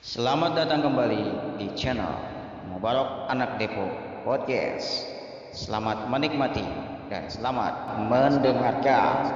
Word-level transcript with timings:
Selamat 0.00 0.56
datang 0.56 0.80
kembali 0.80 1.24
di 1.60 1.76
channel 1.76 2.08
Mubarak 2.72 3.28
Anak 3.28 3.60
Depok 3.60 3.92
Podcast. 4.24 5.04
Selamat 5.52 6.08
menikmati 6.08 6.64
dan 7.12 7.28
selamat 7.28 8.00
mendengarkan. 8.08 9.28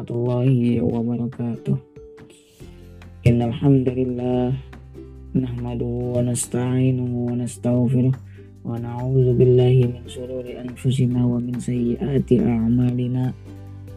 warahmatullahi 0.00 0.80
wabarakatuh. 0.80 1.76
Innal 3.28 3.52
hamdalillah 3.52 4.56
nahmaduhu 5.36 6.16
wa 6.16 6.24
nasta'inuhu 6.24 7.28
wa 7.28 7.36
nastaghfiruh 7.36 8.16
wa 8.64 8.80
na'udzu 8.80 9.36
billahi 9.36 9.92
min 9.92 10.04
shururi 10.08 10.56
anfusina 10.56 11.20
wa 11.20 11.36
min 11.36 11.60
sayyiati 11.60 12.40
a'malina. 12.40 13.36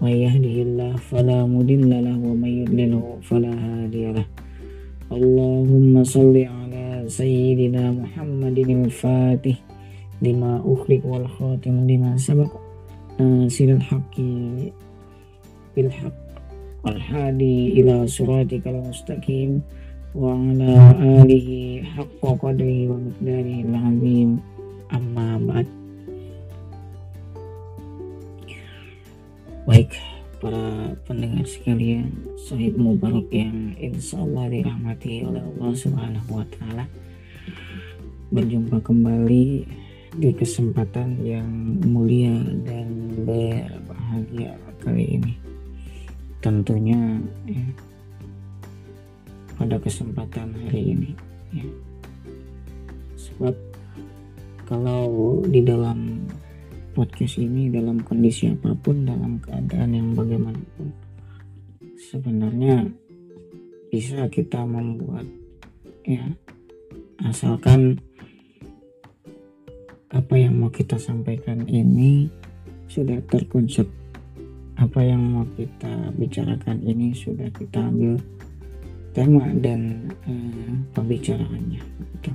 May 0.03 0.27
yahdihillahu 0.27 0.99
fala 0.99 1.47
mudilla 1.47 2.03
lahu 2.03 2.35
wa 2.35 2.43
may 2.43 2.67
yudlilhu 2.67 3.23
fala 3.23 3.55
hadiya 3.55 4.19
lahu 4.19 4.27
Allahumma 5.07 6.03
salli 6.03 6.43
ala 6.43 7.07
sayyidina 7.07 7.95
Muhammadin 7.95 8.91
al-Fatih 8.91 9.55
lima 10.19 10.59
ukhriq 10.67 11.07
wal 11.07 11.23
khatim 11.39 11.87
lima 11.87 12.19
sabaq 12.19 12.51
nasirul 13.15 13.79
haqqi 13.79 14.75
بالحق 15.76 16.18
والهادي 16.84 17.80
إلى 17.80 18.06
صراطك 18.06 18.64
المستقيم 18.66 19.62
وعلى 20.14 20.72
آله 21.22 21.48
حق 21.82 22.22
قدره 22.22 22.78
ومقداره 22.88 23.58
العظيم 23.68 24.30
أما 24.94 25.28
بعد 25.46 25.66
Baik 29.68 29.92
para 30.40 30.96
pendengar 31.04 31.44
sekalian 31.44 32.08
Sahib 32.40 32.80
Mubarak 32.80 33.28
yang 33.28 33.76
insya 33.76 34.16
Allah 34.24 34.48
dirahmati 34.48 35.28
oleh 35.28 35.44
Allah 35.44 35.70
Subhanahu 35.76 36.40
wa 36.40 36.46
Ta'ala 36.48 36.88
Berjumpa 38.32 38.80
kembali 38.80 39.68
di 40.16 40.30
kesempatan 40.32 41.20
yang 41.20 41.48
mulia 41.84 42.32
dan 42.64 43.12
berbahagia 43.28 44.56
kali 44.80 45.20
ini. 45.20 45.41
Tentunya 46.43 46.99
ya, 47.47 47.65
pada 49.55 49.79
kesempatan 49.79 50.51
hari 50.67 50.91
ini. 50.91 51.11
Ya. 51.55 51.67
Sebab 53.15 53.55
kalau 54.67 55.39
di 55.47 55.63
dalam 55.63 56.27
podcast 56.93 57.41
ini 57.41 57.71
dalam 57.71 58.03
kondisi 58.03 58.51
apa 58.51 58.75
pun 58.77 59.07
dalam 59.07 59.41
keadaan 59.41 59.97
yang 59.97 60.13
bagaimanapun 60.13 60.93
sebenarnya 61.97 62.91
bisa 63.89 64.29
kita 64.29 64.61
membuat 64.61 65.25
ya 66.05 66.21
asalkan 67.25 67.97
apa 70.13 70.33
yang 70.37 70.61
mau 70.61 70.69
kita 70.69 71.01
sampaikan 71.01 71.65
ini 71.65 72.29
sudah 72.85 73.17
terkonsep 73.25 73.89
apa 74.81 74.99
yang 75.05 75.21
mau 75.21 75.45
kita 75.53 76.13
bicarakan 76.17 76.81
ini 76.81 77.13
sudah 77.13 77.49
kita 77.53 77.77
ambil 77.77 78.17
tema 79.13 79.45
dan 79.61 80.09
uh, 80.25 80.73
pembicaraannya 80.97 81.81
gitu. 82.17 82.31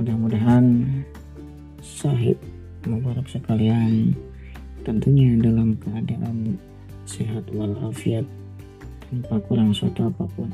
mudah-mudahan 0.00 0.88
sahib 1.84 2.40
mubarak 2.88 3.28
sekalian 3.28 4.16
tentunya 4.82 5.36
dalam 5.38 5.76
keadaan 5.76 6.56
sehat 7.04 7.44
walafiat 7.52 8.24
tanpa 9.12 9.36
kurang 9.44 9.76
suatu 9.76 10.08
apa 10.08 10.24
pun 10.32 10.48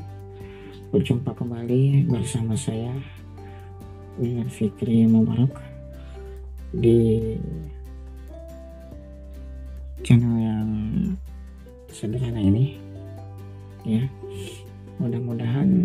berjumpa 0.91 1.31
kembali 1.31 2.09
bersama 2.11 2.57
saya 2.59 2.91
dengan 4.19 4.51
Fikri 4.51 5.07
Mubarak 5.07 5.53
di 6.75 7.33
channel 10.03 10.35
yang 10.41 10.58
sederhana 11.99 12.39
ini 12.39 12.79
ya. 13.83 14.07
Mudah-mudahan 15.03 15.83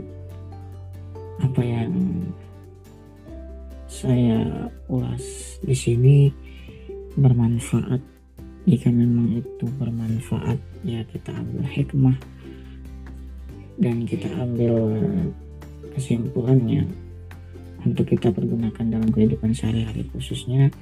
apa 1.43 1.63
yang 1.63 1.91
saya 3.91 4.71
ulas 4.87 5.59
di 5.67 5.75
sini 5.75 6.31
bermanfaat. 7.19 7.99
Jika 8.65 8.89
memang 8.89 9.43
itu 9.43 9.67
bermanfaat 9.77 10.57
ya 10.87 11.03
kita 11.11 11.35
ambil 11.35 11.67
hikmah 11.69 12.17
dan 13.77 14.07
kita 14.09 14.31
ambil 14.41 14.95
kesimpulannya 15.93 16.89
untuk 17.85 18.09
kita 18.09 18.33
pergunakan 18.33 18.87
dalam 18.89 19.13
kehidupan 19.13 19.53
sehari-hari 19.53 20.09
khususnya 20.17 20.73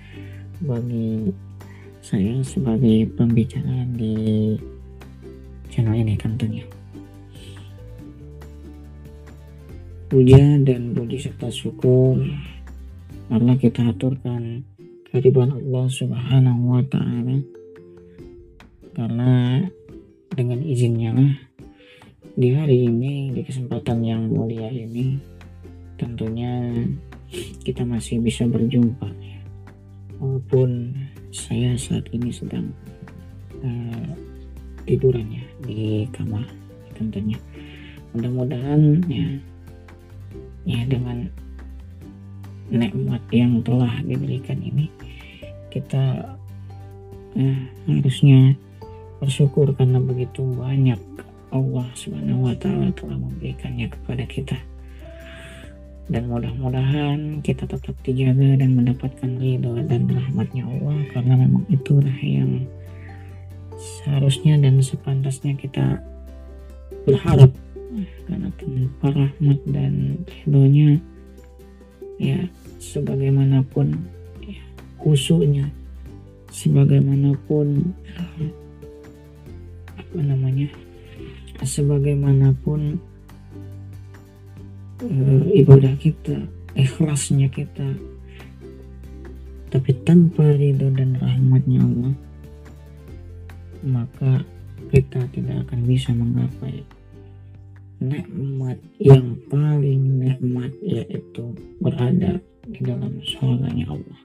bagi 0.63 1.35
saya 1.99 2.39
sebagai 2.47 3.11
pembicara 3.19 3.83
di 3.99 4.55
channel 5.73 5.97
ini 5.97 6.21
tentunya. 6.21 6.69
Puja 10.13 10.61
dan 10.61 10.93
puji 10.93 11.17
serta 11.17 11.49
syukur. 11.49 12.21
Karena 13.33 13.57
kita 13.57 13.89
aturkan 13.89 14.61
kehadiran 15.09 15.57
Allah 15.57 15.89
subhanahu 15.89 16.77
wa 16.77 16.85
ta'ala. 16.85 17.41
Karena 18.93 19.65
dengan 20.37 20.61
izinnya 20.61 21.17
lah 21.17 21.33
di 22.33 22.49
hari 22.57 22.89
ini 22.89 23.29
di 23.37 23.45
kesempatan 23.45 24.01
yang 24.01 24.25
mulia 24.33 24.69
ini 24.73 25.21
tentunya 26.01 26.73
kita 27.65 27.85
masih 27.85 28.21
bisa 28.21 28.49
berjumpa. 28.49 29.09
Walaupun 30.17 30.97
saya 31.33 31.77
saat 31.77 32.09
ini 32.13 32.33
sedang 32.33 32.73
uh, 33.65 34.13
tiduran 34.85 35.29
ya 35.29 35.45
di 35.63 36.07
kamar 36.11 36.45
tentunya 36.99 37.39
mudah-mudahan 38.13 39.01
ya 39.09 39.27
ya 40.69 40.81
dengan 40.87 41.27
nikmat 42.73 43.23
yang 43.33 43.61
telah 43.65 43.91
diberikan 44.05 44.61
ini 44.61 44.89
kita 45.73 46.37
eh, 47.37 47.61
harusnya 47.89 48.55
bersyukur 49.23 49.71
karena 49.79 50.03
begitu 50.03 50.43
banyak 50.43 50.99
Allah 51.53 51.87
Subhanahu 51.93 52.49
wa 52.49 52.57
taala 52.57 52.91
telah 52.97 53.17
memberikannya 53.21 53.93
kepada 53.93 54.25
kita. 54.25 54.59
Dan 56.11 56.27
mudah-mudahan 56.29 57.45
kita 57.47 57.69
tetap 57.69 57.95
dijaga 58.03 58.59
dan 58.59 58.75
mendapatkan 58.75 59.31
ridho 59.39 59.79
dan 59.87 60.11
rahmatnya 60.11 60.67
Allah 60.67 60.99
karena 61.15 61.35
memang 61.39 61.65
itulah 61.71 62.19
yang 62.19 62.67
seharusnya 63.83 64.55
dan 64.63 64.79
sepantasnya 64.79 65.59
kita 65.59 65.99
berharap. 67.03 67.51
Karena 68.25 68.49
tanpa 68.57 69.13
rahmat 69.13 69.59
dan 69.69 70.25
ridhonya 70.25 70.97
ya 72.17 72.41
sebagaimanapun 72.81 74.01
ya, 74.41 74.63
khususnya 74.97 75.69
sebagaimanapun 76.49 77.93
apa 79.93 80.19
namanya 80.25 80.73
sebagaimanapun 81.61 82.97
uh, 85.05 85.43
ibadah 85.53 85.93
kita 86.01 86.49
ikhlasnya 86.73 87.53
kita. 87.53 87.93
Tapi 89.69 89.91
tanpa 90.05 90.53
ridho 90.53 90.89
dan 90.97 91.17
rahmatnya 91.21 91.81
Allah 91.81 92.15
maka 93.83 94.47
kita 94.91 95.27
tidak 95.31 95.67
akan 95.69 95.81
bisa 95.87 96.11
menggapai 96.15 96.83
nikmat 98.03 98.79
yang 98.99 99.39
paling 99.47 100.19
nikmat 100.19 100.75
yaitu 100.83 101.55
berada 101.79 102.43
di 102.67 102.81
dalam 102.83 103.23
surganya 103.23 103.87
Allah. 103.95 104.21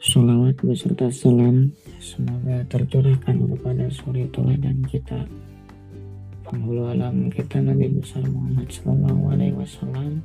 Salawat 0.00 0.56
beserta 0.64 1.12
salam 1.12 1.76
semoga 2.00 2.64
tercurahkan 2.70 3.36
kepada 3.36 3.86
suri 3.92 4.24
teladan 4.32 4.80
kita. 4.88 5.28
Penghulu 6.46 6.88
alam 6.88 7.28
kita 7.28 7.60
Nabi 7.60 8.00
besar 8.00 8.24
Muhammad 8.26 8.72
Sallallahu 8.72 9.22
Alaihi 9.28 9.54
Wasallam. 9.60 10.24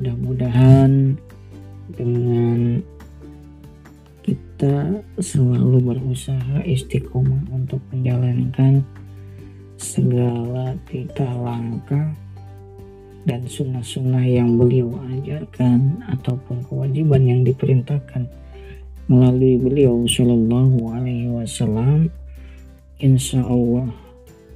Mudah-mudahan 0.00 1.12
dengan 1.92 2.80
kita 4.60 5.00
selalu 5.24 5.80
berusaha 5.80 6.60
istiqomah 6.68 7.48
untuk 7.48 7.80
menjalankan 7.96 8.84
segala 9.80 10.76
titah 10.84 11.32
langkah 11.32 12.12
dan 13.24 13.40
sunnah-sunnah 13.48 14.20
yang 14.20 14.60
beliau 14.60 14.92
ajarkan 15.16 16.04
ataupun 16.12 16.60
kewajiban 16.68 17.24
yang 17.24 17.40
diperintahkan 17.40 18.28
melalui 19.08 19.56
beliau 19.56 20.04
Shallallahu 20.04 20.92
Alaihi 20.92 21.32
Wasallam. 21.32 22.12
Insya 23.00 23.40
Allah 23.40 23.88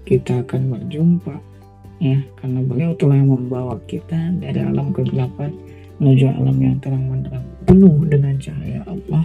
kita 0.04 0.44
akan 0.44 0.68
berjumpa 0.68 1.40
ya 2.04 2.20
karena 2.44 2.60
beliau 2.60 2.92
telah 3.00 3.24
membawa 3.24 3.80
kita 3.88 4.36
dari 4.36 4.60
alam 4.60 4.92
kegelapan 4.92 5.48
menuju 5.96 6.28
alam 6.28 6.60
yang 6.60 6.76
terang 6.84 7.08
benderang 7.08 7.48
penuh 7.64 8.04
dengan 8.04 8.36
cahaya 8.36 8.84
Allah 8.84 9.24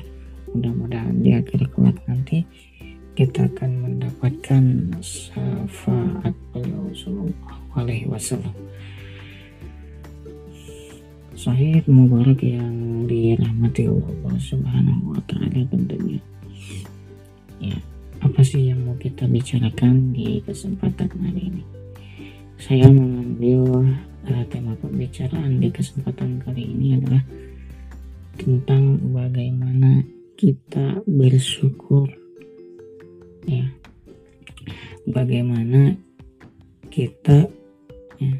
mudah-mudahan 0.56 1.18
di 1.22 1.36
akhir 1.36 1.70
kelak 1.74 1.98
nanti 2.10 2.46
kita 3.14 3.52
akan 3.52 3.72
mendapatkan 3.84 4.64
syafaat 5.04 6.32
beliau 6.56 6.88
sallallahu 6.96 7.68
alaihi 7.76 8.08
wasallam 8.08 8.56
Sahih 11.40 11.80
Mubarak 11.88 12.44
yang 12.44 13.08
dirahmati 13.08 13.88
Allah 13.88 14.36
Subhanahu 14.44 15.16
wa 15.16 15.24
taala 15.24 15.64
tentunya. 15.72 16.20
Ya, 17.64 17.80
apa 18.20 18.44
sih 18.44 18.68
yang 18.68 18.84
mau 18.84 19.00
kita 19.00 19.24
bicarakan 19.24 20.12
di 20.12 20.44
kesempatan 20.44 21.08
hari 21.08 21.48
ini? 21.48 21.64
Saya 22.60 22.92
mengambil 22.92 23.88
uh, 24.28 24.44
tema 24.52 24.76
pembicaraan 24.84 25.64
di 25.64 25.72
kesempatan 25.72 26.44
kali 26.44 26.76
ini 26.76 27.00
adalah 27.00 27.24
tentang 28.36 29.00
bagaimana 29.16 30.04
kita 30.40 31.04
bersyukur. 31.04 32.08
Ya. 33.44 33.68
Bagaimana 35.04 36.00
kita 36.88 37.52
ya, 38.24 38.34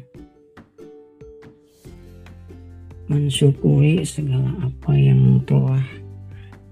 mensyukuri 3.04 4.00
segala 4.08 4.48
apa 4.64 4.96
yang 4.96 5.44
telah 5.44 5.84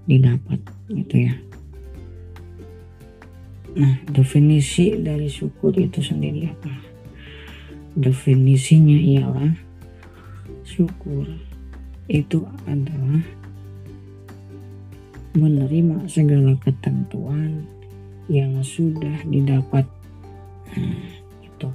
didapat 0.09 0.57
gitu 0.89 1.29
ya. 1.29 1.37
Nah 3.77 4.01
definisi 4.09 4.97
dari 4.97 5.29
syukur 5.29 5.77
itu 5.77 6.01
sendiri 6.01 6.49
apa? 6.49 6.73
Definisinya 7.93 8.97
ialah 8.97 9.53
syukur 10.65 11.29
itu 12.09 12.41
adalah 12.65 13.21
menerima 15.39 16.05
segala 16.11 16.59
ketentuan 16.59 17.63
yang 18.27 18.59
sudah 18.61 19.23
didapat. 19.25 19.87
Nah, 20.75 21.09
itu 21.41 21.69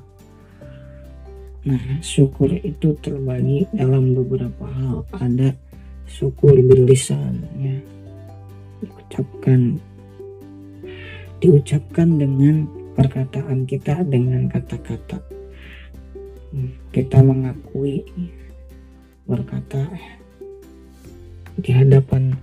nah 1.65 1.85
syukur 2.05 2.53
itu 2.53 2.93
terbagi 3.01 3.65
dalam 3.73 4.13
beberapa 4.13 4.69
hal. 4.69 5.09
Ada 5.17 5.57
syukur 6.05 6.55
berlisan 6.61 7.41
ya 7.57 7.77
diucapkan 8.85 9.81
diucapkan 11.41 12.09
dengan 12.21 12.69
perkataan 12.95 13.67
kita 13.67 14.05
dengan 14.07 14.47
kata-kata. 14.49 15.19
Kita 16.95 17.19
mengakui 17.25 18.07
berkata 19.27 19.91
di 21.59 21.71
hadapan 21.75 22.39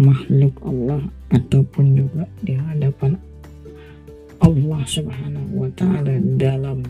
makhluk 0.00 0.56
Allah 0.64 1.04
ataupun 1.28 1.92
juga 1.92 2.24
di 2.40 2.56
hadapan 2.56 3.20
Allah 4.40 4.82
Subhanahu 4.88 5.52
wa 5.52 5.70
taala 5.76 6.16
dalam 6.40 6.80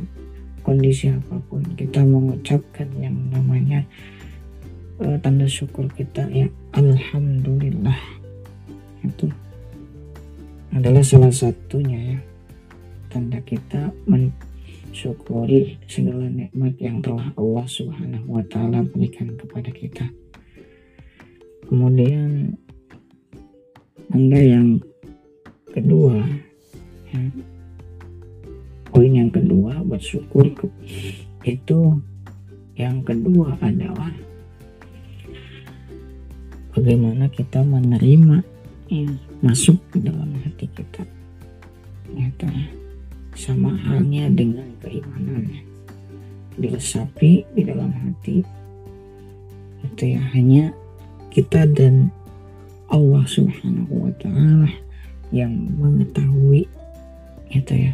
kondisi 0.63 1.11
apa 1.11 1.43
pun 1.51 1.67
kita 1.75 2.07
mengucapkan 2.07 2.87
yang 3.03 3.19
namanya 3.35 3.83
uh, 5.03 5.19
tanda 5.19 5.51
syukur 5.51 5.91
kita 5.99 6.31
ya 6.31 6.47
alhamdulillah 6.79 7.99
itu 9.03 9.27
adalah 10.71 11.03
salah 11.03 11.35
satunya 11.35 12.15
ya 12.15 12.19
tanda 13.11 13.43
kita 13.43 13.91
mensyukuri 14.07 15.83
segala 15.91 16.31
nikmat 16.31 16.79
yang 16.79 17.03
telah 17.03 17.35
Allah 17.35 17.67
Subhanahu 17.67 18.39
wa 18.39 18.45
taala 18.47 18.87
berikan 18.87 19.35
kepada 19.35 19.75
kita. 19.75 20.07
Kemudian 21.67 22.55
anda 24.11 24.41
yang 24.43 24.83
kedua. 25.71 26.19
Ya, 27.11 27.21
poin 28.91 29.13
yang 29.15 29.31
kedua 29.31 29.83
bersyukur 29.87 30.51
itu 31.47 31.79
yang 32.75 33.03
kedua 33.07 33.55
adalah 33.63 34.15
bagaimana 36.75 37.27
kita 37.31 37.63
menerima 37.63 38.43
ya, 38.91 39.11
masuk 39.43 39.79
ke 39.95 39.99
dalam 40.03 40.35
hati 40.43 40.67
kita. 40.71 41.03
Itu 42.15 42.47
sama 43.39 43.75
halnya 43.87 44.27
dengan 44.31 44.67
keimanannya 44.83 45.71
diresapi 46.59 47.47
di 47.55 47.63
dalam 47.63 47.95
hati 47.95 48.43
itu 49.81 50.03
ya 50.13 50.21
hanya 50.37 50.75
kita 51.33 51.65
dan 51.73 52.13
Allah 52.91 53.25
Subhanahu 53.27 53.95
wa 54.07 54.13
taala 54.19 54.71
yang 55.31 55.55
mengetahui 55.79 56.67
itu 57.51 57.73
ya 57.75 57.93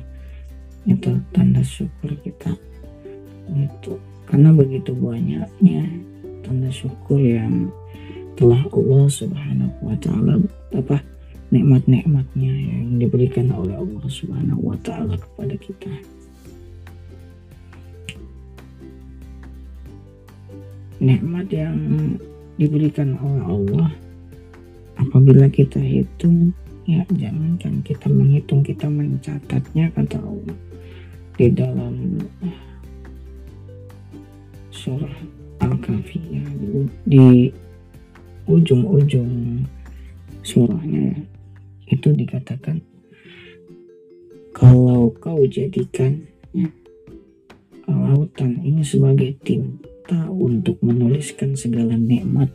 itu 0.89 1.11
tanda 1.33 1.61
syukur 1.61 2.17
kita 2.25 2.57
itu 3.53 4.01
karena 4.27 4.51
begitu 4.51 4.97
banyaknya 4.97 5.85
tanda 6.43 6.71
syukur 6.73 7.21
yang 7.21 7.69
telah 8.37 8.61
Allah 8.73 9.05
Subhanahu 9.09 9.77
wa 9.81 9.97
taala 10.01 10.41
apa 10.77 11.01
nikmat-nikmatnya 11.51 12.53
yang 12.53 12.99
diberikan 12.99 13.55
oleh 13.55 13.79
Allah 13.79 14.05
Subhanahu 14.11 14.61
wa 14.61 14.77
taala 14.83 15.15
kepada 15.15 15.55
kita. 15.57 15.93
Nikmat 20.97 21.47
yang 21.53 21.77
diberikan 22.57 23.21
oleh 23.21 23.45
Allah 23.45 23.89
apabila 24.97 25.49
kita 25.49 25.81
hitung 25.81 26.53
ya 26.87 27.03
jangankan 27.13 27.83
kita 27.83 28.07
menghitung 28.07 28.63
kita 28.63 28.87
mencatatnya 28.87 29.91
kata 29.93 30.19
Allah 30.23 30.59
di 31.37 31.47
dalam 31.53 32.23
surah 34.71 35.17
Al-Kahfiyah 35.61 36.47
di, 36.57 36.69
di 37.05 37.27
ujung-ujung 38.47 39.67
surahnya 40.47 41.27
itu 41.91 42.09
dikatakan 42.15 42.79
kalau 44.55 45.13
kau 45.19 45.43
jadikan 45.45 46.25
ya, 46.55 46.71
lautan 47.91 48.63
ini 48.63 48.81
sebagai 48.87 49.37
tinta 49.43 50.31
untuk 50.31 50.79
menuliskan 50.81 51.59
segala 51.59 51.99
nikmat 51.99 52.49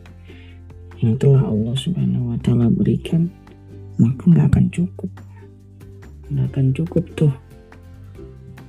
yang 1.02 1.18
telah 1.18 1.42
Allah 1.42 1.74
Subhanahu 1.74 2.30
wa 2.30 2.38
taala 2.38 2.70
berikan 2.70 3.26
maka 3.98 4.22
nggak 4.22 4.46
akan 4.54 4.66
cukup. 4.70 5.10
Nggak 6.30 6.46
akan 6.54 6.66
cukup 6.72 7.04
tuh. 7.18 7.34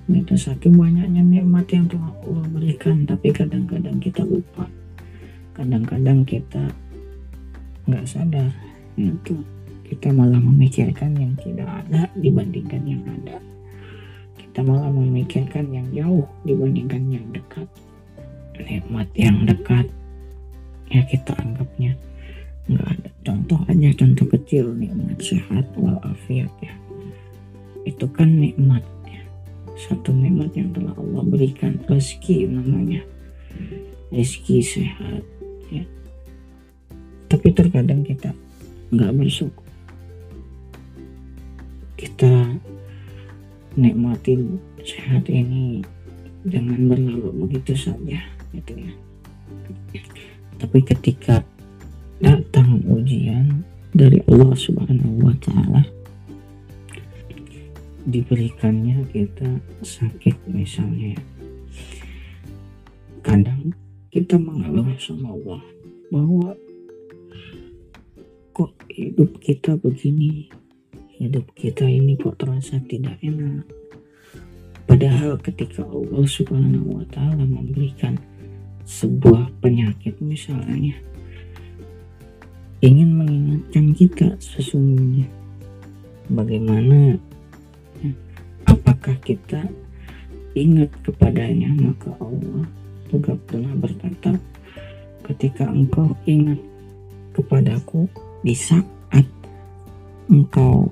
Itu 0.09 0.35
saking 0.35 0.75
banyaknya 0.75 1.21
nikmat 1.21 1.69
yang 1.69 1.85
telah 1.87 2.11
Allah 2.25 2.45
berikan 2.49 3.05
tapi 3.05 3.29
kadang-kadang 3.29 4.01
kita 4.01 4.25
lupa. 4.25 4.65
Kadang-kadang 5.53 6.25
kita 6.25 6.73
nggak 7.85 8.05
sadar. 8.09 8.49
Itu 8.97 9.45
kita 9.85 10.09
malah 10.09 10.41
memikirkan 10.41 11.13
yang 11.13 11.37
tidak 11.37 11.69
ada 11.69 12.09
dibandingkan 12.17 12.81
yang 12.81 13.05
ada. 13.05 13.37
Kita 14.41 14.65
malah 14.65 14.89
memikirkan 14.89 15.69
yang 15.69 15.85
jauh 15.93 16.25
dibandingkan 16.49 17.13
yang 17.13 17.25
dekat. 17.29 17.69
Nikmat 18.57 19.09
yang 19.17 19.45
dekat 19.45 19.85
ya 20.93 21.01
kita 21.09 21.33
anggapnya 21.41 21.97
nggak 22.67 22.87
ada. 22.87 23.09
Contoh 23.23 23.59
aja 23.67 23.89
contoh 23.95 24.25
kecil 24.31 24.71
nikmat 24.75 25.19
sehat 25.19 25.67
walafiat 25.75 26.51
ya. 26.63 26.73
Itu 27.83 28.07
kan 28.11 28.39
nikmat 28.39 28.83
ya. 29.07 29.23
satu 29.75 30.15
nikmat 30.15 30.55
yang 30.55 30.71
telah 30.71 30.95
Allah 30.95 31.23
berikan. 31.27 31.79
Rezeki 31.87 32.47
namanya. 32.47 33.03
Rezeki 34.13 34.57
sehat 34.63 35.23
ya. 35.67 35.83
Tapi 37.27 37.47
terkadang 37.51 38.05
kita 38.07 38.31
nggak 38.93 39.11
bersyukur. 39.17 39.67
Kita 41.99 42.59
nikmatin 43.73 44.59
sehat 44.83 45.27
ini 45.31 45.81
jangan 46.45 46.91
berlalu 46.91 47.47
begitu 47.47 47.73
saja 47.73 48.19
gitu 48.53 48.73
ya. 48.75 48.93
Tapi 50.59 50.79
ketika 50.83 51.43
dari 53.93 54.19
Allah 54.31 54.55
Subhanahu 54.55 55.27
wa 55.27 55.35
taala. 55.43 55.83
Diberikannya 58.03 59.07
kita 59.11 59.59
sakit 59.83 60.47
misalnya. 60.51 61.15
Kadang 63.23 63.71
kita 64.11 64.35
mengeluh 64.35 64.91
sama 64.99 65.31
Allah 65.31 65.61
bahwa 66.11 66.55
kok 68.51 68.75
hidup 68.91 69.39
kita 69.39 69.79
begini 69.79 70.51
hidup 71.23 71.55
kita 71.55 71.87
ini 71.87 72.19
kok 72.19 72.35
terasa 72.35 72.83
tidak 72.83 73.15
enak. 73.23 73.63
Padahal 74.83 75.39
ketika 75.39 75.87
Allah 75.87 76.27
subhanahu 76.27 76.99
wa 76.99 77.05
ta'ala 77.07 77.47
memberikan 77.47 78.19
sebuah 78.83 79.47
penyakit 79.63 80.19
misalnya 80.19 80.99
ingin 82.83 83.15
mengingatkan 83.15 83.95
kita 83.95 84.27
sesungguhnya. 84.43 85.31
Bagaimana? 86.27 87.15
Apakah 88.67 89.15
kita 89.23 89.63
ingat 90.51 90.91
kepadanya? 90.99 91.71
Maka 91.79 92.11
Allah 92.19 92.67
juga 93.07 93.39
pernah 93.47 93.71
berkata 93.79 94.35
ketika 95.31 95.71
engkau 95.71 96.11
ingat 96.27 96.59
kepadaku 97.31 98.11
di 98.43 98.51
saat 98.51 99.23
engkau 100.27 100.91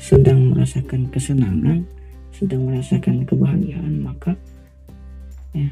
sedang 0.00 0.52
merasakan 0.52 1.08
kesenangan 1.12 1.84
sedang 2.34 2.66
merasakan 2.66 3.24
kebahagiaan 3.24 4.04
maka 4.04 4.34
ya 5.54 5.70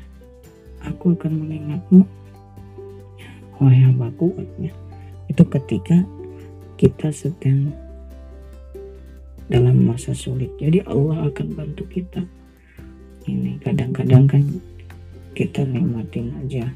aku 0.86 1.14
akan 1.14 1.32
mengingatmu. 1.42 2.04
Wahai 3.58 3.86
hambaku 3.86 4.34
ya, 4.58 4.74
itu 5.32 5.48
ketika 5.48 6.04
kita 6.76 7.08
sedang 7.08 7.72
dalam 9.48 9.88
masa 9.88 10.12
sulit. 10.12 10.52
Jadi 10.60 10.84
Allah 10.84 11.32
akan 11.32 11.46
bantu 11.56 11.88
kita. 11.88 12.20
Ini 13.24 13.56
kadang-kadang 13.64 14.28
kan 14.28 14.44
kita 15.32 15.64
nikmatin 15.64 16.36
aja. 16.44 16.68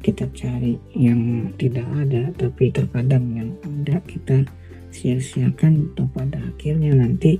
Kita 0.00 0.30
cari 0.32 0.78
yang 0.96 1.52
tidak 1.60 1.84
ada 1.84 2.32
tapi 2.32 2.70
terkadang 2.72 3.24
yang 3.34 3.50
ada 3.66 4.00
kita 4.08 4.46
sia-siakan 4.88 5.92
atau 5.92 6.08
pada 6.16 6.38
akhirnya 6.40 6.96
nanti 6.96 7.36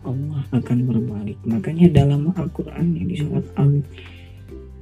Allah 0.00 0.48
akan 0.54 0.78
berbalik. 0.88 1.36
Makanya 1.44 1.92
dalam 1.92 2.32
Al-Quran 2.32 2.96
di 3.04 3.20
surat 3.20 3.44
Al 3.58 3.84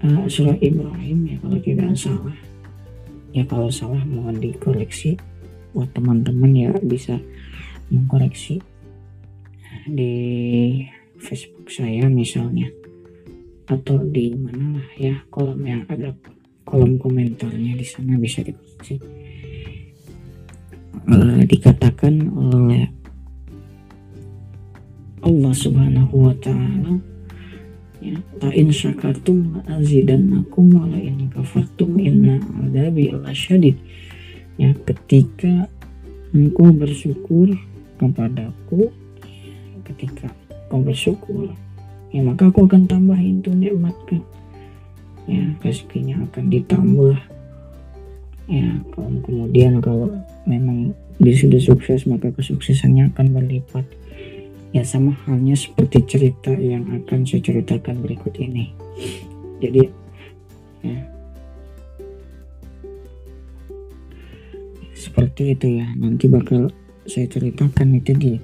uh, 0.04 0.24
surah 0.30 0.58
Ibrahim 0.62 1.18
ya 1.26 1.36
kalau 1.42 1.58
tidak 1.58 1.96
salah 1.98 2.47
ya 3.32 3.44
kalau 3.44 3.68
salah 3.68 4.00
mohon 4.08 4.40
dikoreksi 4.40 5.20
buat 5.76 5.92
teman-teman 5.92 6.52
ya 6.56 6.70
bisa 6.80 7.20
mengkoreksi 7.92 8.60
di 9.88 10.14
Facebook 11.20 11.68
saya 11.68 12.08
misalnya. 12.08 12.68
Atau 13.68 14.00
di 14.08 14.32
mana 14.32 14.80
lah 14.80 14.88
ya 14.96 15.14
kolom 15.28 15.60
yang 15.60 15.84
ada 15.92 16.16
kolom 16.64 16.96
komentarnya 16.96 17.76
di 17.76 17.84
sana 17.84 18.16
bisa 18.16 18.40
dikoreksi. 18.40 18.96
Uh, 21.08 21.40
dikatakan 21.48 22.32
oleh 22.32 22.84
Allah 25.24 25.52
Subhanahu 25.52 26.14
wa 26.28 26.34
taala 26.40 27.00
ya 27.98 28.16
ta 28.38 28.48
in 28.54 28.70
syakartum 28.70 29.62
azidannakum 29.66 30.70
wa 30.74 30.86
la 30.86 30.98
in 31.02 31.26
kafartum 31.30 31.98
inna 31.98 32.38
adabi 32.62 33.10
lasyadid 33.10 33.74
ya 34.58 34.70
ketika 34.86 35.66
engkau 36.30 36.70
bersyukur 36.70 37.54
kepadaku 37.98 38.94
ketika 39.82 40.30
kau 40.70 40.78
bersyukur 40.78 41.50
ya 42.14 42.20
maka 42.22 42.48
aku 42.48 42.70
akan 42.70 42.86
tambahin 42.86 43.42
tuh 43.42 43.56
nikmatku 43.56 44.22
ya 45.28 45.44
rezekinya 45.60 46.24
akan 46.24 46.44
ditambah. 46.48 47.16
Ya 48.48 48.80
kemudian 48.96 49.84
kalau 49.84 50.08
memang 50.48 50.96
dia 51.20 51.36
sudah 51.36 51.60
sukses 51.60 52.08
maka 52.08 52.32
kesuksesannya 52.32 53.12
akan 53.12 53.36
berlipat 53.36 53.84
ya 54.72 54.84
sama 54.84 55.16
halnya 55.24 55.56
seperti 55.56 56.04
cerita 56.04 56.52
yang 56.52 56.84
akan 56.92 57.24
saya 57.24 57.40
ceritakan 57.40 58.04
berikut 58.04 58.34
ini. 58.36 58.72
Jadi 59.58 59.82
ya. 60.84 60.98
Seperti 64.92 65.56
itu 65.56 65.66
ya. 65.80 65.88
Nanti 65.96 66.28
bakal 66.28 66.68
saya 67.08 67.24
ceritakan 67.30 67.96
itu 67.96 68.12
di 68.12 68.34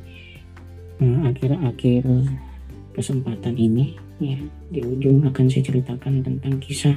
akhir-akhir 1.04 2.02
uh, 2.08 2.26
kesempatan 2.96 3.54
ini 3.58 3.98
ya. 4.22 4.38
Di 4.72 4.80
ujung 4.80 5.28
akan 5.28 5.46
saya 5.52 5.66
ceritakan 5.66 6.24
tentang 6.24 6.56
kisah 6.62 6.96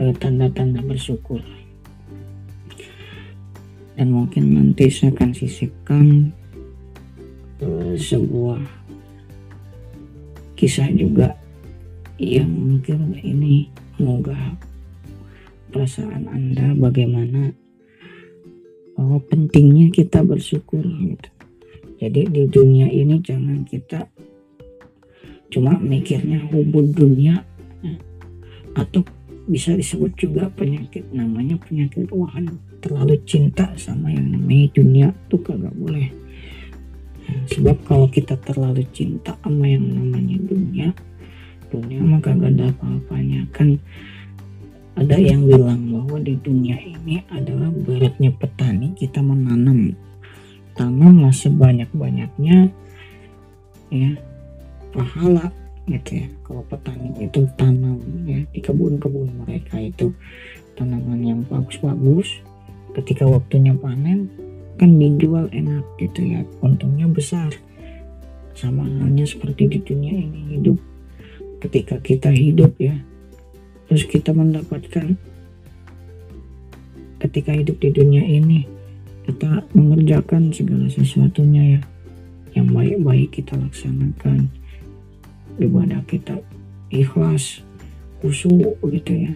uh, 0.00 0.12
tanda-tanda 0.16 0.80
uh, 0.80 0.86
bersyukur. 0.88 1.42
Dan 3.96 4.12
mungkin 4.12 4.52
nanti 4.52 4.92
saya 4.92 5.12
akan 5.12 5.32
sisipkan 5.32 6.32
sebuah 7.96 8.60
kisah 10.56 10.92
juga 10.92 11.36
yang 12.16 12.48
mungkin 12.48 13.16
ini 13.20 13.68
semoga 13.96 14.36
perasaan 15.72 16.28
anda 16.28 16.72
bagaimana 16.76 17.52
bahwa 18.96 19.20
pentingnya 19.28 19.92
kita 19.92 20.24
bersyukur 20.24 20.80
gitu. 20.80 21.30
Jadi 21.96 22.28
di 22.28 22.42
dunia 22.48 22.88
ini 22.88 23.20
jangan 23.20 23.64
kita 23.64 24.08
cuma 25.48 25.76
mikirnya 25.80 26.44
hubung 26.52 26.92
dunia 26.92 27.40
atau 28.76 29.00
bisa 29.48 29.72
disebut 29.72 30.12
juga 30.18 30.50
penyakit 30.52 31.08
namanya 31.14 31.56
penyakit 31.64 32.10
wah 32.12 32.34
terlalu 32.82 33.16
cinta 33.24 33.70
sama 33.78 34.12
yang 34.12 34.34
namanya 34.36 34.66
dunia 34.74 35.06
tuh 35.30 35.40
kagak 35.40 35.72
boleh 35.78 36.10
sebab 37.56 37.76
kalau 37.88 38.06
kita 38.12 38.36
terlalu 38.44 38.84
cinta 38.92 39.32
sama 39.40 39.64
yang 39.64 39.88
namanya 39.88 40.36
dunia 40.44 40.88
dunia 41.70 42.00
maka 42.02 42.32
gak 42.34 42.52
ada 42.56 42.70
apa-apanya. 42.70 43.40
Kan 43.50 43.78
ada 44.96 45.16
yang 45.20 45.44
bilang 45.44 45.92
bahwa 45.92 46.16
di 46.24 46.34
dunia 46.40 46.78
ini 46.80 47.20
adalah 47.28 47.68
beratnya 47.68 48.32
petani 48.32 48.96
kita 48.96 49.20
menanam 49.20 49.92
tanamlah 50.72 51.32
sebanyak-banyaknya 51.32 52.72
ya 53.92 54.10
pahala 54.92 55.52
gitu 55.84 56.24
ya. 56.24 56.26
Kalau 56.44 56.62
petani 56.64 57.12
itu 57.20 57.44
tanam 57.60 58.00
ya 58.24 58.40
di 58.52 58.60
kebun-kebun 58.64 59.44
mereka 59.44 59.76
itu 59.80 60.16
tanaman 60.76 61.20
yang 61.24 61.40
bagus-bagus 61.44 62.40
ketika 62.96 63.28
waktunya 63.28 63.76
panen 63.76 64.32
kan 64.76 65.00
dijual 65.00 65.48
enak 65.52 65.84
gitu 66.00 66.20
ya. 66.24 66.40
Untungnya 66.60 67.08
besar. 67.08 67.52
Sama 68.56 68.88
halnya 68.88 69.28
seperti 69.28 69.68
di 69.68 69.78
dunia 69.84 70.12
ini 70.16 70.56
hidup. 70.56 70.78
Ketika 71.60 72.00
kita 72.00 72.32
hidup 72.32 72.76
ya. 72.80 72.96
Terus 73.88 74.04
kita 74.08 74.32
mendapatkan 74.36 75.16
ketika 77.16 77.50
hidup 77.56 77.80
di 77.80 77.90
dunia 77.90 78.22
ini 78.22 78.68
kita 79.26 79.64
mengerjakan 79.72 80.52
segala 80.52 80.86
sesuatunya 80.92 81.78
ya. 81.78 81.80
Yang 82.56 82.68
baik-baik 82.72 83.28
kita 83.42 83.56
laksanakan. 83.56 84.48
Ibadah 85.56 86.04
kita 86.04 86.40
ikhlas 86.92 87.64
khusyuk 88.20 88.80
gitu 88.92 89.12
ya. 89.12 89.32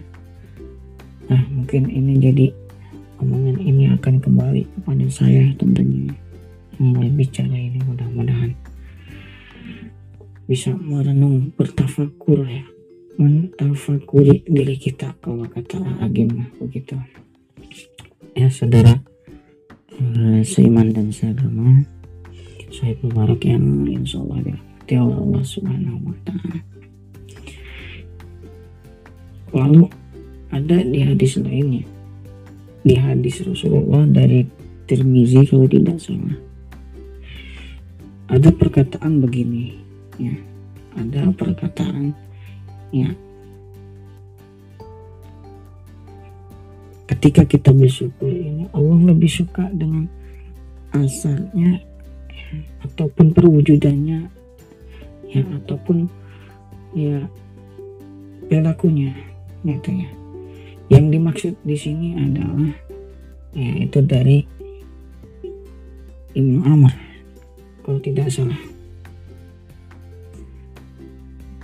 Nah 1.29 1.41
mungkin 1.49 1.89
ini 1.89 2.17
jadi 2.17 2.45
omongan 3.21 3.61
ini 3.61 3.93
akan 3.93 4.17
kembali 4.17 4.65
kepada 4.65 5.05
saya 5.13 5.53
tentunya. 5.55 6.11
Mulai 6.81 7.13
bicara 7.13 7.53
ini 7.53 7.77
mudah-mudahan 7.85 8.57
bisa 10.49 10.73
merenung 10.73 11.53
bertafakur 11.53 12.43
ya. 12.49 12.65
Mentafakuri 13.21 14.41
diri 14.49 14.75
kita 14.81 15.13
kalau 15.21 15.45
kata 15.45 15.77
agama 16.01 16.49
begitu. 16.57 16.97
Ya 18.33 18.49
saudara 18.49 18.97
uh, 19.93 20.41
seiman 20.41 20.89
dan 20.89 21.13
seagama 21.13 21.85
saya 22.71 22.95
Mubarak 23.03 23.43
yang 23.45 23.83
insya 23.85 24.23
Allah 24.23 24.47
dirahmati 24.47 24.93
oleh 24.95 25.17
Allah 25.19 25.43
Subhanahu 25.43 25.99
Wa 26.07 26.17
Taala. 26.23 26.59
Lalu 29.51 29.83
ada 30.55 30.77
di 30.79 30.99
hadis 31.03 31.35
lainnya 31.35 31.83
di 32.81 32.95
hadis 32.97 33.45
Rasulullah 33.45 34.05
dari 34.09 34.45
Tirmizi 34.89 35.47
kalau 35.47 35.69
tidak 35.69 36.01
salah. 36.01 36.35
Ada 38.27 38.49
perkataan 38.51 39.23
begini 39.23 39.77
ya. 40.19 40.35
Ada 40.97 41.31
perkataan 41.31 42.11
ya. 42.91 43.11
Ketika 47.07 47.47
kita 47.47 47.71
bersyukur 47.71 48.31
ini 48.31 48.67
Allah 48.75 48.99
lebih 49.15 49.31
suka 49.31 49.67
dengan 49.71 50.07
asalnya 50.91 51.79
ataupun 52.83 53.31
perwujudannya 53.31 54.27
ya 55.31 55.43
ataupun 55.63 56.11
ya 56.91 57.23
perilakunya 58.51 59.15
gitu 59.63 60.03
ya 60.03 60.09
yang 60.91 61.07
dimaksud 61.07 61.55
di 61.63 61.79
sini 61.79 62.19
adalah 62.19 62.67
ya 63.55 63.71
itu 63.87 63.99
dari 64.03 64.43
Ibnu 66.35 66.59
Amr 66.67 66.91
kalau 67.87 67.99
tidak 68.03 68.27
salah. 68.27 68.59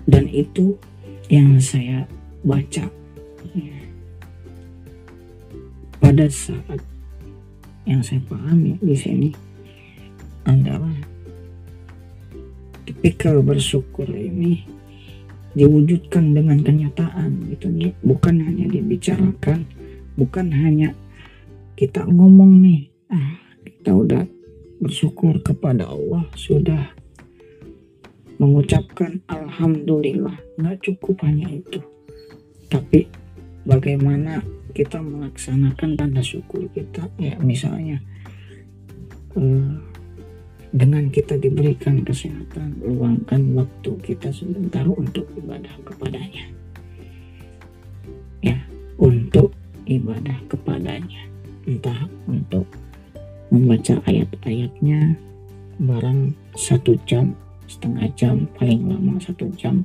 Dan 0.07 0.31
itu 0.31 0.79
yang 1.27 1.59
saya 1.59 2.07
baca 2.47 2.87
ya, 3.51 3.79
pada 5.99 6.31
saat 6.31 6.79
yang 7.83 7.99
saya 7.99 8.23
pahami 8.31 8.79
di 8.79 8.95
sini 8.95 9.29
adalah 10.47 10.95
tipikal 12.87 13.43
bersyukur 13.43 14.07
ini 14.07 14.76
diwujudkan 15.57 16.37
dengan 16.37 16.61
kenyataan 16.61 17.49
gitu. 17.49 17.73
Bukan 18.05 18.35
hanya 18.45 18.69
dibicarakan 18.69 19.65
bukan 20.17 20.49
hanya 20.49 20.97
kita 21.77 22.01
ngomong 22.09 22.65
nih 22.65 22.89
ah 23.13 23.37
kita 23.61 23.93
udah 23.93 24.23
bersyukur 24.81 25.37
kepada 25.45 25.85
Allah 25.89 26.25
sudah 26.33 26.93
mengucapkan 28.41 29.21
alhamdulillah. 29.29 30.37
Nggak 30.57 30.77
cukup 30.85 31.25
hanya 31.25 31.49
itu. 31.49 31.81
Tapi 32.69 33.09
bagaimana 33.65 34.41
kita 34.73 35.01
melaksanakan 35.01 35.97
tanda 35.97 36.21
syukur 36.21 36.69
kita? 36.69 37.09
Ya 37.17 37.37
misalnya 37.41 38.01
uh, 39.33 39.81
dengan 40.71 41.07
kita 41.07 41.39
diberikan 41.39 42.03
kesehatan 42.03 42.83
luangkan 42.83 43.55
waktu 43.55 43.91
kita 44.03 44.31
sebentar 44.35 44.83
untuk 44.87 45.27
ibadah 45.37 45.73
kepadanya. 45.87 46.45
Ya 48.43 48.57
untuk 48.99 49.55
ibadah 49.87 50.37
kepadanya. 50.51 51.23
Entah 51.67 52.07
untuk 52.27 52.67
membaca 53.51 53.99
ayat-ayatnya 54.07 55.15
barang 55.77 56.35
satu 56.55 56.95
jam 57.07 57.35
setengah 57.67 58.07
jam 58.15 58.47
paling 58.55 58.87
lama 58.87 59.19
satu 59.19 59.51
jam 59.59 59.83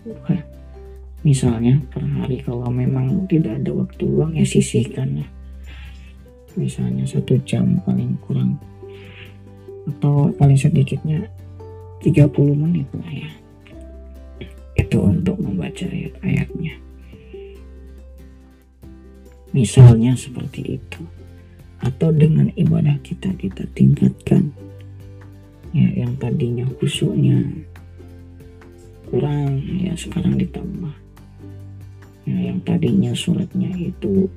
misalnya 1.22 1.78
per 1.90 2.02
hari 2.02 2.42
kalau 2.42 2.70
memang 2.70 3.26
tidak 3.30 3.58
ada 3.62 3.70
waktu 3.74 4.02
luang 4.06 4.34
ya 4.34 4.46
sisihkan 4.46 5.22
ya 5.22 5.26
misalnya 6.58 7.06
satu 7.06 7.38
jam 7.46 7.78
paling 7.86 8.18
kurang 8.22 8.58
atau 9.88 10.30
paling 10.36 10.58
sedikitnya 10.58 11.26
30 12.02 12.28
menit 12.54 12.88
lah 12.94 13.12
ya. 13.12 13.30
Itu 14.78 15.02
untuk 15.02 15.38
membaca 15.38 15.86
ayat-ayatnya 15.86 16.82
misalnya 19.52 20.16
seperti 20.16 20.80
itu. 20.80 21.02
Atau 21.78 22.10
dengan 22.10 22.50
ibadah 22.56 22.98
kita 23.04 23.32
kita 23.36 23.68
tingkatkan. 23.76 24.50
Ya 25.72 25.88
yang 26.04 26.16
tadinya 26.20 26.68
khusyuknya 26.80 27.64
kurang 29.08 29.60
ya 29.80 29.92
sekarang 29.96 30.40
ditambah. 30.40 30.96
Ya, 32.22 32.38
yang 32.52 32.62
tadinya 32.62 33.10
suratnya 33.18 33.72
itu 33.76 34.30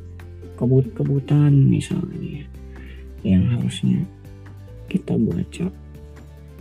kebut-kebutan 0.57 1.53
misalnya. 1.53 2.49
Yang 3.21 3.43
harusnya 3.53 3.99
kita 4.91 5.17
baca 5.17 5.67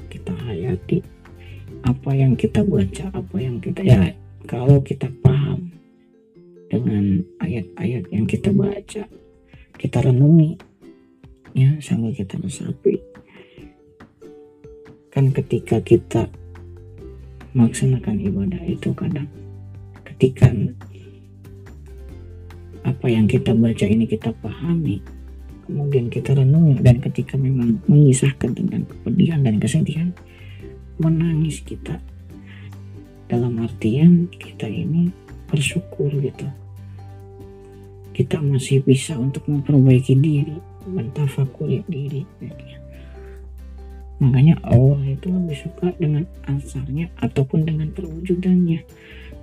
kita 0.09 0.33
hayati 0.47 1.03
apa 1.85 2.11
yang 2.17 2.33
kita 2.39 2.65
baca 2.65 3.13
apa 3.13 3.37
yang 3.37 3.61
kita 3.61 3.85
ya 3.85 4.15
kalau 4.49 4.81
kita 4.81 5.11
paham 5.21 5.73
dengan 6.73 7.23
ayat-ayat 7.45 8.09
yang 8.09 8.25
kita 8.25 8.51
baca 8.51 9.05
kita 9.77 9.99
renungi 10.01 10.57
ya 11.55 11.77
sambil 11.79 12.11
kita 12.17 12.41
resapi 12.41 12.99
kan 15.15 15.31
ketika 15.31 15.79
kita 15.85 16.27
melaksanakan 17.55 18.19
ibadah 18.19 18.63
itu 18.67 18.91
kadang 18.99 19.31
ketika 20.03 20.51
apa 22.83 23.07
yang 23.07 23.31
kita 23.31 23.55
baca 23.55 23.87
ini 23.87 24.05
kita 24.11 24.35
pahami 24.43 24.99
kemudian 25.65 26.13
kita 26.13 26.37
renungi 26.37 26.85
dan 26.85 27.01
ketika 27.01 27.41
memang 27.41 27.81
mengisahkan 27.89 28.53
tentang 28.53 28.85
kepedihan 28.85 29.41
dan 29.41 29.57
kesedihan 29.57 30.09
menangis 31.01 31.65
kita. 31.65 31.99
Dalam 33.25 33.57
artian 33.65 34.29
kita 34.29 34.69
ini 34.69 35.09
bersyukur 35.49 36.13
gitu. 36.21 36.47
Kita 38.15 38.39
masih 38.39 38.85
bisa 38.85 39.19
untuk 39.19 39.49
memperbaiki 39.51 40.15
diri 40.15 40.55
mentafakuri 40.85 41.81
diri. 41.89 42.23
Makanya 44.21 44.61
Allah 44.63 45.03
itu 45.09 45.33
lebih 45.33 45.57
suka 45.57 45.91
dengan 45.97 46.29
asarnya 46.47 47.11
ataupun 47.19 47.67
dengan 47.67 47.91
perwujudannya 47.91 48.81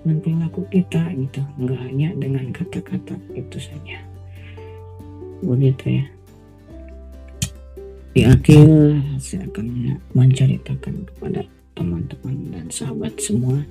dan 0.05 0.15
perilaku 0.21 0.63
kita 0.71 1.11
gitu. 1.17 1.41
Nggak 1.59 1.79
hanya 1.89 2.09
dengan 2.15 2.45
kata-kata 2.53 3.17
itu 3.35 3.57
saja 3.59 4.10
begitu 5.43 6.01
ya. 6.01 6.05
Di 8.11 8.21
akhir 8.27 8.67
saya 9.23 9.47
akan 9.47 9.97
menceritakan 10.11 11.07
kepada 11.07 11.47
teman-teman 11.79 12.35
dan 12.51 12.67
sahabat 12.67 13.15
semua 13.17 13.63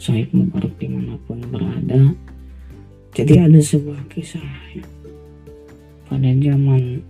Sahib 0.00 0.32
Mubarak 0.32 0.72
di 0.80 0.88
mana 0.88 1.18
pun 1.28 1.44
berada. 1.50 2.14
Jadi 3.12 3.34
ada 3.36 3.58
sebuah 3.58 4.06
kisah 4.08 4.46
ya, 4.72 4.86
pada 6.06 6.30
zaman 6.30 7.02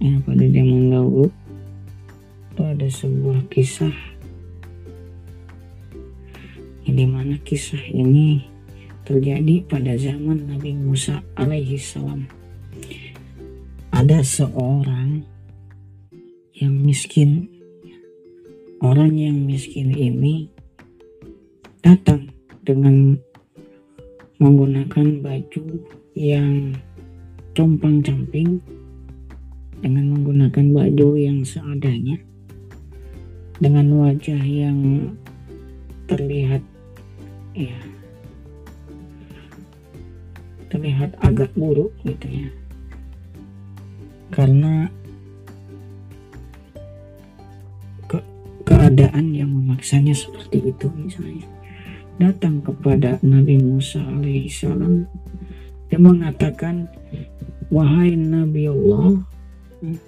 ya 0.00 0.16
pada 0.24 0.44
zaman 0.48 0.82
dahulu 0.88 1.28
itu 2.50 2.62
ada 2.64 2.88
sebuah 2.88 3.38
kisah. 3.52 3.94
Di 6.90 7.06
mana 7.06 7.38
kisah 7.46 7.84
ini 7.94 8.42
terjadi 9.06 9.62
pada 9.68 9.94
zaman 9.94 10.50
Nabi 10.50 10.74
Musa 10.74 11.22
alaihi 11.38 11.78
salam. 11.78 12.39
Ada 14.10 14.26
seorang 14.26 15.22
yang 16.58 16.74
miskin. 16.82 17.46
Orang 18.82 19.14
yang 19.14 19.46
miskin 19.46 19.94
ini 19.94 20.50
datang 21.78 22.26
dengan 22.66 23.14
menggunakan 24.42 25.22
baju 25.22 25.62
yang 26.18 26.74
compang-camping 27.54 28.58
dengan 29.78 30.10
menggunakan 30.10 30.66
baju 30.74 31.14
yang 31.14 31.46
seadanya 31.46 32.18
dengan 33.62 33.94
wajah 33.94 34.42
yang 34.42 35.14
terlihat 36.10 36.66
ya 37.54 37.78
terlihat 40.66 41.14
agak 41.22 41.54
buruk 41.54 41.94
gitu 42.02 42.26
ya 42.26 42.50
karena 44.30 44.86
ke 48.06 48.18
keadaan 48.62 49.34
yang 49.34 49.50
memaksanya 49.50 50.14
seperti 50.14 50.70
itu 50.70 50.86
misalnya. 50.94 51.46
Datang 52.20 52.60
kepada 52.60 53.16
Nabi 53.24 53.58
Musa 53.58 54.00
alaihissalam 54.00 55.08
dia 55.90 55.98
mengatakan 55.98 56.86
wahai 57.66 58.14
Nabi 58.14 58.70
Allah 58.70 59.26
hmm, 59.82 59.98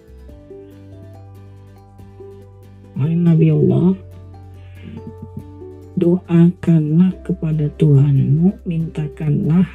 wahai 2.95 3.15
Nabi 3.19 3.51
Allah 3.51 3.99
doakanlah 5.99 7.11
kepada 7.27 7.67
Tuhanmu 7.75 8.63
mintakanlah 8.63 9.67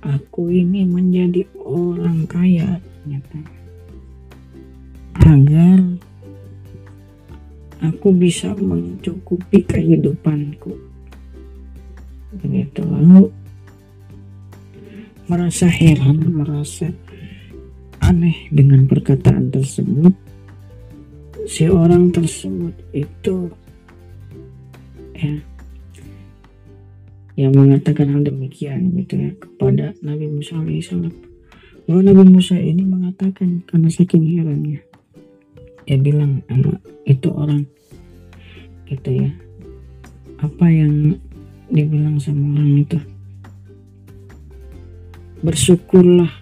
aku 0.00 0.48
ini 0.48 0.88
menjadi 0.88 1.44
orang 1.60 2.24
kaya 2.24 2.80
ternyata 2.80 3.38
agar 5.20 5.78
aku 7.84 8.08
bisa 8.12 8.52
mencukupi 8.56 9.64
kehidupanku. 9.64 10.72
Begitu. 12.40 12.80
Lalu 12.84 13.28
merasa 15.26 15.66
heran 15.66 16.18
merasa 16.30 16.90
aneh 18.02 18.48
dengan 18.50 18.86
perkataan 18.86 19.50
tersebut. 19.52 20.14
Si 21.50 21.66
orang 21.66 22.14
tersebut 22.14 22.74
itu 22.94 23.50
ya 25.16 25.34
yang 27.40 27.56
mengatakan 27.56 28.12
hal 28.12 28.20
demikian 28.20 28.92
gitu 29.00 29.16
ya 29.16 29.32
kepada 29.40 29.96
Nabi 30.04 30.28
Musa 30.28 30.60
alaihissalam 30.60 31.14
bahwa 31.88 32.00
Nabi 32.04 32.22
Musa 32.28 32.60
ini 32.60 32.84
mengatakan 32.84 33.64
karena 33.64 33.88
saking 33.88 34.28
herannya 34.28 34.84
dia 35.88 35.96
bilang 35.96 36.44
sama 36.44 36.76
itu 37.08 37.28
orang 37.32 37.64
gitu 38.84 39.24
ya 39.24 39.32
apa 40.40 40.72
yang 40.72 41.20
dibilang 41.68 42.16
sama 42.16 42.56
orang 42.56 42.80
itu? 42.80 42.98
Bersyukurlah 45.44 46.32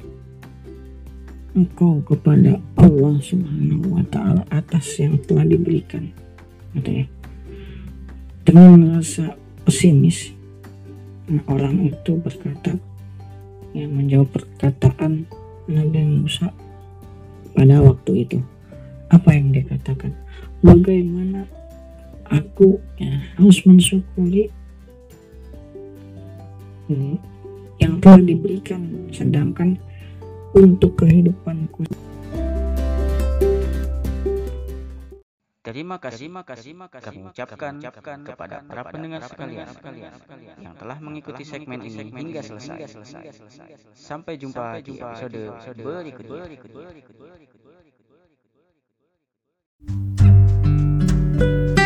engkau 1.55 1.99
kepada 2.07 2.63
Allah 2.79 3.15
Subhanahu 3.19 3.99
wa 3.99 4.05
taala 4.07 4.47
atas 4.55 5.03
yang 5.03 5.19
telah 5.27 5.43
diberikan 5.43 6.15
gitu 6.79 7.03
ya. 7.03 7.07
Dengan 8.47 8.81
merasa 8.87 9.35
pesimis 9.67 10.31
nah, 11.29 11.45
orang 11.53 11.85
itu 11.89 12.17
berkata 12.19 12.75
yang 13.77 13.93
menjawab 13.93 14.33
perkataan 14.33 15.29
Nabi 15.69 16.25
Musa 16.25 16.49
pada 17.53 17.85
waktu 17.85 18.25
itu. 18.25 18.39
Apa 19.09 19.37
yang 19.37 19.53
dia 19.53 19.65
katakan? 19.65 20.13
Bagaimana 20.65 21.49
aku 22.29 22.81
ya, 23.01 23.21
harus 23.37 23.65
mensyukuri 23.65 24.53
yang 27.79 28.01
telah 28.01 28.21
diberikan 28.25 29.13
sedangkan 29.13 29.77
untuk 30.57 31.05
kehidupanku 31.05 31.85
Terima 35.69 36.01
kasih, 36.01 36.33
terima 36.33 36.43
kasih, 36.49 36.65
terima 36.73 36.89
kasih 36.89 37.05
kami 37.05 37.21
ucapkan, 37.29 37.77
kepada 38.25 38.65
para 38.65 38.83
pendengar 38.89 39.21
sekalian, 39.29 39.69
yang 40.65 40.73
telah 40.81 40.97
mengikuti 40.97 41.45
segmen 41.45 41.85
ini 41.85 42.09
hingga 42.09 42.41
selesai. 42.41 42.89
Sampai 43.93 44.41
jumpa, 44.41 44.81
Sampai 44.81 44.89
di 44.89 44.97
episode, 44.97 45.41
berikutnya. 45.77 46.49
Thank 51.39 51.69
you. 51.71 51.78